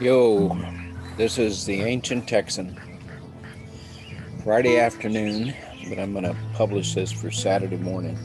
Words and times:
Yo, 0.00 0.56
this 1.16 1.38
is 1.38 1.64
the 1.64 1.82
Ancient 1.82 2.28
Texan. 2.28 2.78
Friday 4.44 4.78
afternoon, 4.78 5.54
but 5.88 5.98
I'm 5.98 6.12
going 6.12 6.24
to 6.24 6.36
publish 6.52 6.94
this 6.94 7.10
for 7.10 7.30
Saturday 7.30 7.78
morning. 7.78 8.18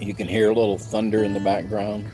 You 0.00 0.12
can 0.12 0.28
hear 0.28 0.50
a 0.50 0.54
little 0.54 0.76
thunder 0.76 1.24
in 1.24 1.34
the 1.34 1.40
background. 1.40 2.10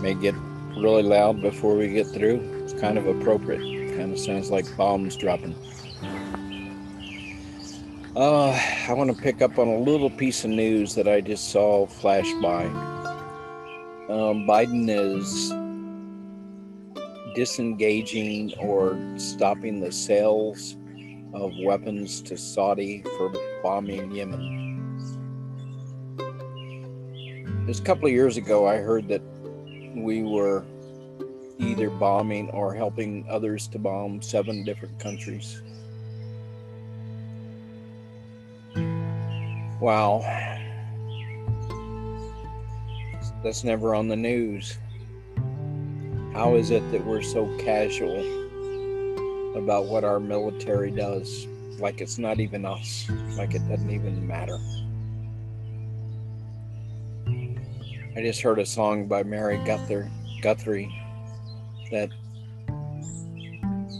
May 0.00 0.14
get 0.14 0.34
really 0.76 1.02
loud 1.02 1.40
before 1.40 1.76
we 1.76 1.88
get 1.88 2.06
through. 2.06 2.40
It's 2.64 2.72
kind 2.72 2.98
of 2.98 3.06
appropriate. 3.06 3.96
Kind 3.96 4.12
of 4.12 4.18
sounds 4.18 4.50
like 4.50 4.64
bombs 4.76 5.16
dropping. 5.16 5.54
Uh, 8.16 8.50
I 8.88 8.92
want 8.94 9.14
to 9.14 9.22
pick 9.22 9.42
up 9.42 9.58
on 9.58 9.68
a 9.68 9.78
little 9.78 10.10
piece 10.10 10.44
of 10.44 10.50
news 10.50 10.94
that 10.94 11.06
I 11.06 11.20
just 11.20 11.50
saw 11.50 11.86
flash 11.86 12.32
by. 12.42 12.64
Um, 14.08 14.46
Biden 14.46 14.88
is 14.88 15.52
disengaging 17.38 18.52
or 18.58 18.98
stopping 19.16 19.78
the 19.78 19.92
sales 19.92 20.76
of 21.32 21.52
weapons 21.62 22.20
to 22.20 22.36
Saudi 22.36 23.00
for 23.16 23.32
bombing 23.62 24.10
Yemen. 24.10 24.56
Just 27.64 27.82
a 27.82 27.84
couple 27.84 28.06
of 28.06 28.12
years 28.12 28.36
ago, 28.36 28.66
I 28.66 28.78
heard 28.78 29.06
that 29.06 29.22
we 29.94 30.24
were 30.24 30.64
either 31.60 31.90
bombing 31.90 32.50
or 32.50 32.74
helping 32.74 33.24
others 33.30 33.68
to 33.68 33.78
bomb 33.78 34.20
seven 34.20 34.64
different 34.64 34.98
countries. 34.98 35.62
Wow. 39.80 40.22
That's 43.44 43.62
never 43.62 43.94
on 43.94 44.08
the 44.08 44.16
news. 44.16 44.76
How 46.38 46.54
is 46.54 46.70
it 46.70 46.88
that 46.92 47.04
we're 47.04 47.20
so 47.20 47.48
casual 47.58 48.20
about 49.56 49.86
what 49.86 50.04
our 50.04 50.20
military 50.20 50.92
does? 50.92 51.48
Like 51.80 52.00
it's 52.00 52.16
not 52.16 52.38
even 52.38 52.64
us, 52.64 53.10
like 53.36 53.56
it 53.56 53.68
doesn't 53.68 53.90
even 53.90 54.24
matter. 54.24 54.56
I 58.16 58.22
just 58.22 58.40
heard 58.40 58.60
a 58.60 58.66
song 58.66 59.08
by 59.08 59.24
Mary 59.24 59.58
Guthrie, 59.64 60.08
Guthrie 60.40 60.94
that 61.90 62.10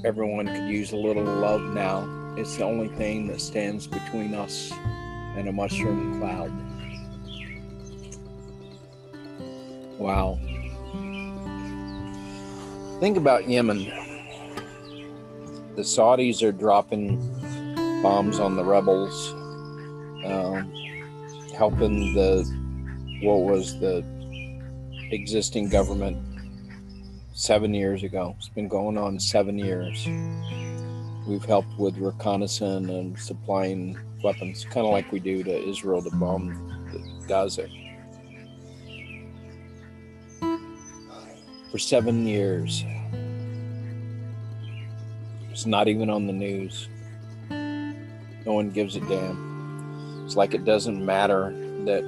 everyone 0.05 0.47
could 0.47 0.69
use 0.69 0.93
a 0.93 0.97
little 0.97 1.25
love 1.25 1.63
now. 1.63 2.35
It's 2.37 2.57
the 2.57 2.63
only 2.63 2.87
thing 2.87 3.27
that 3.27 3.41
stands 3.41 3.89
between 3.89 4.35
us 4.35 4.71
and 5.35 5.49
a 5.49 5.53
mushroom 5.53 6.21
cloud. 6.21 6.53
Wow. 9.99 10.39
Think 13.01 13.17
about 13.17 13.49
Yemen. 13.49 13.85
The 15.77 15.83
Saudis 15.83 16.43
are 16.43 16.51
dropping 16.51 17.17
bombs 18.03 18.41
on 18.41 18.57
the 18.57 18.65
rebels, 18.65 19.35
um, 20.25 20.73
helping 21.57 22.13
the 22.15 22.43
what 23.23 23.43
was 23.43 23.79
the 23.79 24.05
existing 25.13 25.69
government 25.69 26.19
seven 27.35 27.73
years 27.73 28.03
ago. 28.03 28.35
It's 28.37 28.49
been 28.49 28.67
going 28.67 28.99
on 28.99 29.21
seven 29.21 29.57
years. 29.57 30.05
We've 31.29 31.45
helped 31.45 31.79
with 31.79 31.99
reconnaissance 31.99 32.91
and 32.91 33.17
supplying 33.17 33.97
weapons, 34.25 34.65
kind 34.65 34.85
of 34.85 34.93
like 34.93 35.13
we 35.13 35.21
do 35.21 35.45
to 35.45 35.69
Israel 35.69 36.03
to 36.03 36.11
bomb 36.17 37.25
Gaza. 37.29 37.69
For 41.71 41.79
seven 41.79 42.27
years. 42.27 42.85
It's 45.51 45.67
not 45.67 45.89
even 45.89 46.09
on 46.09 46.27
the 46.27 46.33
news. 46.33 46.89
No 47.51 48.55
one 48.55 48.71
gives 48.71 48.97
a 48.97 49.01
damn. 49.01 50.23
It's 50.25 50.37
like 50.37 50.55
it 50.55 50.65
doesn't 50.65 51.05
matter 51.05 51.53
that 51.85 52.05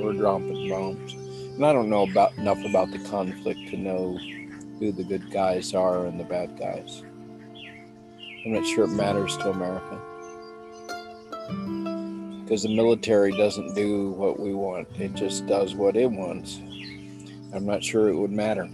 we're 0.00 0.14
dropping 0.14 0.70
bombs. 0.70 1.12
And 1.12 1.66
I 1.66 1.72
don't 1.72 1.90
know 1.90 2.04
about 2.04 2.34
enough 2.38 2.64
about 2.64 2.90
the 2.90 2.98
conflict 3.00 3.68
to 3.68 3.76
know 3.76 4.18
who 4.78 4.92
the 4.92 5.04
good 5.04 5.30
guys 5.30 5.74
are 5.74 6.06
and 6.06 6.18
the 6.18 6.24
bad 6.24 6.58
guys. 6.58 7.02
I'm 8.46 8.52
not 8.54 8.66
sure 8.66 8.84
it 8.84 8.88
matters 8.88 9.36
to 9.38 9.50
America. 9.50 10.00
Because 12.42 12.62
the 12.62 12.74
military 12.74 13.36
doesn't 13.36 13.74
do 13.74 14.12
what 14.12 14.40
we 14.40 14.54
want, 14.54 14.88
it 14.98 15.14
just 15.14 15.46
does 15.46 15.74
what 15.74 15.96
it 15.96 16.10
wants. 16.10 16.60
I'm 17.52 17.66
not 17.66 17.82
sure 17.82 18.08
it 18.08 18.16
would 18.16 18.30
matter. 18.30 18.68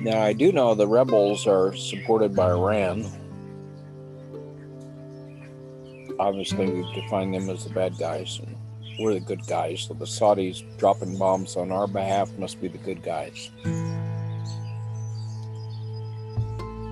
Now, 0.00 0.20
I 0.20 0.34
do 0.34 0.52
know 0.52 0.74
the 0.74 0.86
rebels 0.86 1.46
are 1.46 1.74
supported 1.74 2.36
by 2.36 2.50
Iran. 2.50 3.06
Obviously, 6.18 6.70
we 6.70 6.94
define 6.94 7.32
them 7.32 7.48
as 7.48 7.64
the 7.64 7.70
bad 7.70 7.96
guys, 7.98 8.38
and 8.38 8.54
we're 9.00 9.14
the 9.14 9.20
good 9.20 9.46
guys. 9.46 9.80
So 9.82 9.94
the 9.94 10.04
Saudis 10.04 10.62
dropping 10.76 11.16
bombs 11.16 11.56
on 11.56 11.72
our 11.72 11.86
behalf 11.86 12.30
must 12.38 12.60
be 12.60 12.68
the 12.68 12.78
good 12.78 13.02
guys. 13.02 13.50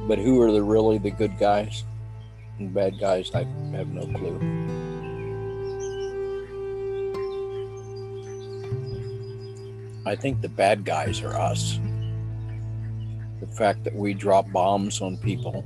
But 0.09 0.19
who 0.19 0.41
are 0.41 0.51
the 0.51 0.63
really 0.63 0.97
the 0.99 1.11
good 1.11 1.39
guys 1.39 1.85
and 2.59 2.73
bad 2.73 2.99
guys? 2.99 3.31
I 3.35 3.45
have 3.77 3.89
no 3.89 4.07
clue. 4.07 4.82
I 10.05 10.17
think 10.17 10.41
the 10.41 10.49
bad 10.49 10.85
guys 10.85 11.23
are 11.23 11.35
us. 11.35 11.79
The 13.41 13.47
fact 13.47 13.85
that 13.85 13.95
we 13.95 14.15
drop 14.15 14.51
bombs 14.53 15.01
on 15.01 15.17
people 15.17 15.65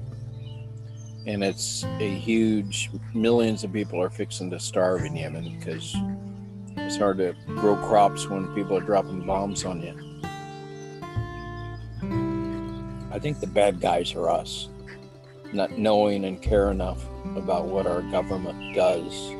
and 1.26 1.42
it's 1.42 1.84
a 1.98 2.14
huge 2.14 2.90
millions 3.12 3.64
of 3.64 3.72
people 3.72 4.00
are 4.00 4.10
fixing 4.10 4.48
to 4.50 4.60
starve 4.60 5.04
in 5.04 5.16
Yemen 5.16 5.56
because 5.58 5.96
it's 6.76 6.96
hard 6.96 7.18
to 7.18 7.34
grow 7.46 7.76
crops 7.76 8.28
when 8.28 8.46
people 8.54 8.76
are 8.76 8.80
dropping 8.80 9.26
bombs 9.26 9.64
on 9.64 9.82
you. 9.82 9.94
I 13.10 13.18
think 13.18 13.40
the 13.40 13.48
bad 13.48 13.80
guys 13.80 14.14
are 14.14 14.30
us, 14.30 14.68
not 15.52 15.78
knowing 15.78 16.26
and 16.26 16.40
care 16.40 16.70
enough 16.70 17.04
about 17.34 17.64
what 17.64 17.86
our 17.86 18.02
government 18.02 18.74
does 18.74 19.32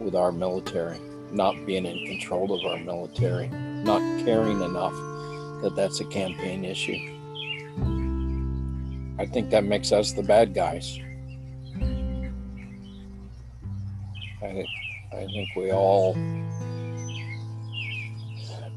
with 0.00 0.14
our 0.14 0.32
military, 0.32 0.98
not 1.30 1.66
being 1.66 1.84
in 1.84 2.06
control 2.06 2.52
of 2.54 2.64
our 2.64 2.78
military, 2.78 3.50
not 3.84 4.00
caring 4.24 4.62
enough 4.62 4.94
that 5.62 5.74
that's 5.76 6.00
a 6.00 6.04
campaign 6.04 6.64
issue. 6.64 6.98
I 9.18 9.26
think 9.26 9.50
that 9.50 9.64
makes 9.64 9.92
us 9.92 10.12
the 10.12 10.22
bad 10.22 10.54
guys. 10.54 10.98
I, 14.42 14.66
I 15.12 15.26
think 15.26 15.48
we 15.56 15.72
all 15.72 16.14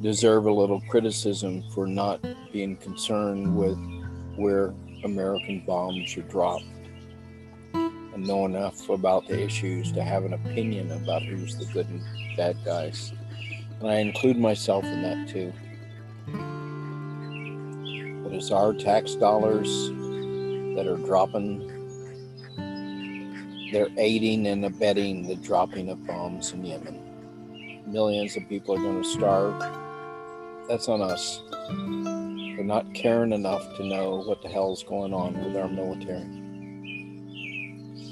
deserve 0.02 0.46
a 0.46 0.52
little 0.52 0.82
criticism 0.82 1.64
for 1.74 1.88
not 1.88 2.24
being 2.54 2.78
concerned 2.78 3.56
with 3.58 3.78
where 4.36 4.74
American 5.04 5.64
bombs 5.66 6.16
are 6.18 6.22
dropped 6.24 6.66
and 7.74 8.26
know 8.26 8.46
enough 8.46 8.90
about 8.90 9.28
the 9.28 9.40
issues 9.44 9.92
to 9.92 10.04
have 10.04 10.24
an 10.24 10.34
opinion 10.34 10.92
about 10.92 11.24
who's 11.24 11.58
the 11.58 11.66
good 11.66 11.88
and 11.90 12.02
bad 12.36 12.58
guys. 12.64 13.14
And 13.80 13.90
I 13.90 13.96
include 13.96 14.38
myself 14.38 14.84
in 14.86 15.02
that 15.04 15.28
too. 15.28 15.54
But 18.24 18.34
it's 18.34 18.52
our 18.52 18.74
tax 18.74 19.16
dollars 19.16 19.90
that 20.76 20.88
are 20.88 20.98
dropping, 20.98 21.68
they're 23.72 23.90
aiding 23.98 24.48
and 24.48 24.66
abetting 24.66 25.28
the 25.28 25.36
dropping 25.36 25.90
of 25.90 26.06
bombs 26.06 26.52
in 26.52 26.66
Yemen. 26.66 27.84
Millions 27.86 28.36
of 28.36 28.48
people 28.50 28.76
are 28.76 28.80
going 28.80 29.02
to 29.02 29.10
starve 29.10 29.60
that's 30.68 30.90
on 30.90 31.02
us 31.02 31.42
for 31.50 32.64
not 32.64 32.94
caring 32.94 33.32
enough 33.32 33.76
to 33.78 33.86
know 33.86 34.18
what 34.24 34.42
the 34.42 34.50
hell's 34.50 34.84
going 34.84 35.14
on 35.14 35.42
with 35.44 35.56
our 35.56 35.70
military. 35.70 36.26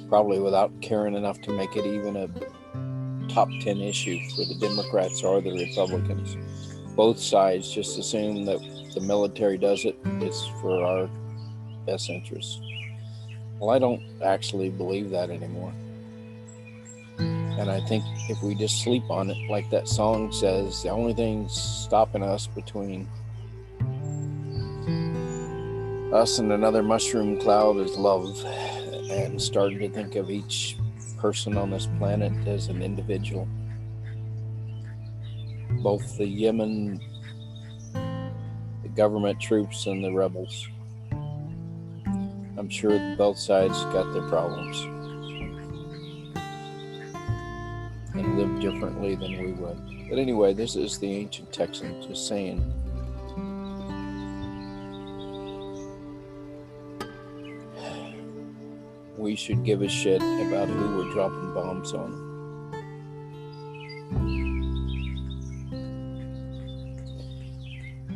Probably 0.08 0.40
without 0.40 0.72
caring 0.82 1.16
enough 1.16 1.42
to 1.42 1.52
make 1.52 1.76
it 1.76 1.86
even 1.86 2.16
a 2.16 2.30
top 3.30 3.50
10 3.62 3.80
issue 3.81 4.19
for 4.36 4.45
the 4.45 4.56
Democrats 4.60 5.24
or 5.24 5.42
the 5.42 5.51
Republicans. 5.51 6.38
Both 6.95 7.19
sides 7.19 7.72
just 7.72 7.98
assume 8.00 8.45
that 8.45 8.60
the 8.94 9.01
military 9.01 9.57
does 9.57 9.86
it, 9.86 9.98
it's 10.22 10.48
for 10.62 10.83
our 10.83 11.10
best 11.86 12.10
interest. 12.10 12.62
Well, 13.60 13.69
I 13.69 13.80
don't 13.80 14.01
actually 14.24 14.69
believe 14.69 15.10
that 15.12 15.30
anymore. 15.30 15.74
And 17.18 17.72
I 17.72 17.80
think 17.88 18.04
if 18.30 18.42
we 18.44 18.54
just 18.54 18.81
sleep 18.81 19.04
on 19.10 19.30
it, 19.30 19.38
like 19.50 19.69
that 19.69 19.88
song 19.88 20.31
says, 20.31 20.83
the 20.83 20.89
only 20.89 21.13
thing 21.13 21.48
stopping 21.48 22.22
us 22.22 22.48
between 22.48 23.07
us 26.13 26.39
and 26.39 26.51
another 26.51 26.83
mushroom 26.83 27.39
cloud 27.39 27.77
is 27.77 27.98
love. 27.98 28.44
And 29.10 29.42
starting 29.42 29.80
to 29.80 29.89
think 29.89 30.16
of 30.16 30.30
each 30.30 30.77
person 31.25 31.57
on 31.57 31.72
this 31.72 31.88
planet 31.98 32.31
as 32.48 32.68
an 32.68 32.83
individual. 32.83 33.48
Both 35.81 36.19
the 36.19 36.27
Yemen 36.27 37.01
the 38.83 38.89
government 38.95 39.42
troops 39.42 39.88
and 39.88 40.04
the 40.04 40.12
rebels. 40.12 40.68
I'm 42.06 42.69
sure 42.69 43.16
both 43.16 43.39
sides 43.39 43.74
got 43.86 44.13
their 44.13 44.30
problems 44.30 44.80
and 48.13 48.38
live 48.38 48.62
differently 48.62 49.16
than 49.16 49.31
we 49.31 49.54
would. 49.54 50.07
But 50.07 50.19
anyway, 50.19 50.54
this 50.54 50.75
is 50.75 51.00
the 51.00 51.12
ancient 51.12 51.51
Texan 51.51 52.04
just 52.04 52.27
saying. 52.27 52.62
We 59.25 59.36
should 59.36 59.63
give 59.63 59.81
a 59.81 59.89
shit 59.89 60.22
about 60.22 60.68
who 60.69 60.98
we're 60.98 61.12
dropping 61.12 61.51
bombs 61.56 61.94
on. 61.94 62.13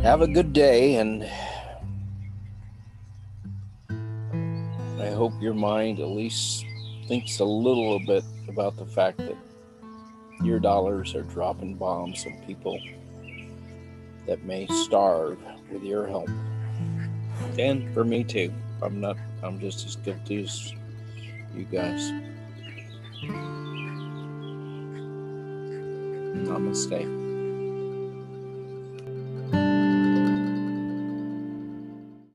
Have 0.03 0.21
a 0.21 0.27
good 0.27 0.53
day, 0.53 0.97
and 0.97 1.23
I 3.89 5.09
hope 5.09 5.33
your 5.41 5.56
mind 5.56 6.00
at 6.00 6.09
least 6.09 6.63
thinks 7.07 7.39
a 7.39 7.44
little 7.44 7.97
bit 8.06 8.23
about 8.47 8.77
the 8.77 8.85
fact 8.85 9.17
that 9.17 9.35
your 10.44 10.59
dollars 10.59 11.15
are 11.15 11.23
dropping 11.23 11.73
bombs 11.73 12.23
on 12.27 12.39
people 12.45 12.79
that 14.27 14.44
may 14.44 14.67
starve 14.67 15.39
with 15.71 15.81
your 15.81 16.06
help. 16.06 16.29
And 17.57 17.91
for 17.95 18.03
me 18.03 18.23
too. 18.23 18.53
I'm 18.83 19.01
not, 19.01 19.17
I'm 19.41 19.59
just 19.59 19.88
as 19.88 19.95
guilty 19.95 20.44
as 20.44 20.73
you 21.56 21.66
guys. 21.66 22.12
Namaste. 26.34 27.29